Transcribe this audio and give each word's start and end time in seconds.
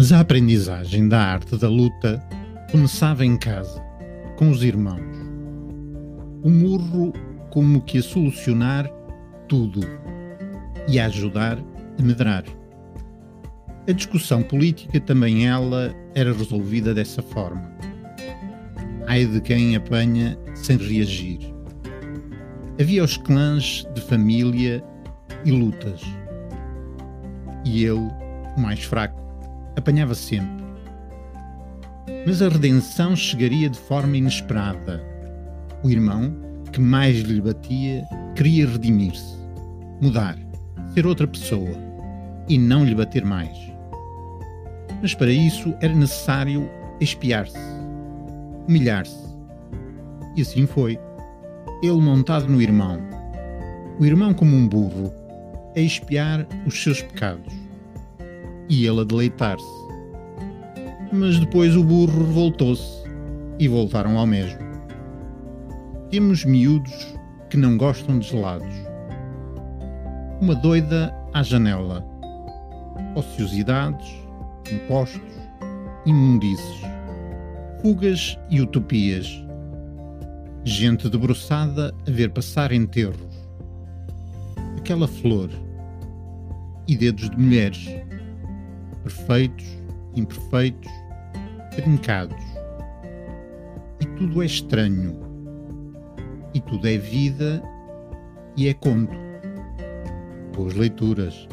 Mas 0.00 0.12
a 0.12 0.20
aprendizagem 0.20 1.06
da 1.10 1.20
arte 1.20 1.58
da 1.58 1.68
luta 1.68 2.26
começava 2.70 3.22
em 3.22 3.36
casa, 3.36 3.84
com 4.38 4.48
os 4.48 4.62
irmãos. 4.62 5.14
O 6.42 6.48
murro 6.48 7.12
como 7.50 7.82
que 7.82 7.98
a 7.98 8.02
solucionar 8.02 8.90
tudo 9.46 9.80
e 10.88 10.98
a 10.98 11.04
ajudar 11.04 11.58
a 11.98 12.02
medrar. 12.02 12.44
A 13.86 13.92
discussão 13.92 14.42
política 14.42 14.98
também 15.00 15.46
ela 15.46 15.94
era 16.14 16.32
resolvida 16.32 16.94
dessa 16.94 17.20
forma. 17.20 17.70
Ai 19.06 19.26
de 19.26 19.38
quem 19.42 19.76
apanha 19.76 20.34
sem 20.54 20.78
reagir. 20.78 21.40
Havia 22.80 23.04
os 23.04 23.18
clãs 23.18 23.86
de 23.94 24.00
família 24.00 24.82
e 25.44 25.50
lutas. 25.50 26.00
E 27.66 27.84
ele, 27.84 28.10
o 28.56 28.60
mais 28.62 28.82
fraco, 28.82 29.20
apanhava 29.76 30.14
sempre. 30.14 30.64
Mas 32.26 32.42
a 32.42 32.48
redenção 32.48 33.16
chegaria 33.16 33.68
de 33.68 33.78
forma 33.78 34.16
inesperada. 34.16 35.02
O 35.82 35.90
irmão, 35.90 36.34
que 36.72 36.80
mais 36.80 37.20
lhe 37.20 37.40
batia, 37.40 38.04
queria 38.34 38.66
redimir-se, 38.66 39.36
mudar, 40.00 40.36
ser 40.94 41.06
outra 41.06 41.26
pessoa 41.26 41.70
e 42.48 42.58
não 42.58 42.84
lhe 42.84 42.94
bater 42.94 43.24
mais. 43.24 43.56
Mas 45.00 45.14
para 45.14 45.30
isso 45.30 45.74
era 45.80 45.94
necessário 45.94 46.68
espiar-se, 47.00 47.56
humilhar-se. 48.68 49.18
E 50.36 50.42
assim 50.42 50.66
foi. 50.66 50.98
Ele 51.82 51.92
montado 51.92 52.46
no 52.46 52.60
irmão, 52.60 53.00
o 53.98 54.04
irmão 54.04 54.34
como 54.34 54.54
um 54.54 54.68
burro, 54.68 55.10
a 55.74 55.80
espiar 55.80 56.46
os 56.66 56.82
seus 56.82 57.00
pecados 57.00 57.69
e 58.70 58.86
ele 58.86 59.00
a 59.00 59.04
deleitar-se. 59.04 59.66
Mas 61.12 61.38
depois 61.40 61.76
o 61.76 61.82
burro 61.82 62.26
revoltou-se 62.26 63.02
e 63.58 63.66
voltaram 63.66 64.16
ao 64.16 64.26
mesmo. 64.26 64.60
Temos 66.08 66.44
miúdos 66.44 67.14
que 67.50 67.56
não 67.56 67.76
gostam 67.76 68.20
de 68.20 68.28
gelados. 68.28 68.72
Uma 70.40 70.54
doida 70.54 71.12
à 71.34 71.42
janela. 71.42 72.06
Ociosidades, 73.16 74.08
impostos, 74.72 75.20
imundícies, 76.06 76.80
fugas 77.82 78.38
e 78.48 78.60
utopias. 78.60 79.28
Gente 80.64 81.08
debruçada 81.08 81.92
a 82.06 82.10
ver 82.10 82.30
passar 82.30 82.70
enterros. 82.70 83.48
Aquela 84.78 85.08
flor 85.08 85.50
e 86.86 86.96
dedos 86.96 87.28
de 87.30 87.36
mulheres 87.36 88.09
perfeitos, 89.10 89.66
imperfeitos, 90.14 90.90
trincados. 91.74 92.42
E 94.00 94.06
tudo 94.16 94.42
é 94.42 94.46
estranho. 94.46 95.18
E 96.54 96.60
tudo 96.60 96.86
é 96.86 96.96
vida 96.96 97.62
e 98.56 98.68
é 98.68 98.74
conto. 98.74 99.14
Boas 100.54 100.74
leituras. 100.74 101.48